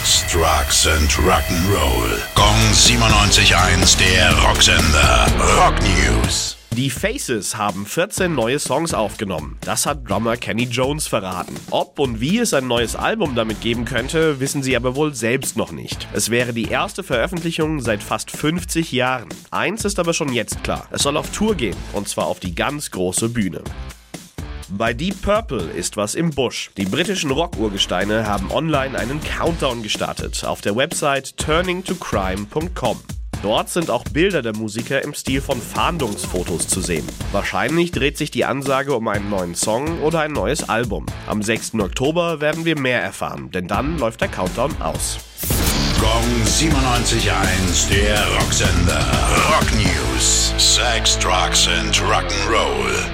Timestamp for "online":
28.52-28.96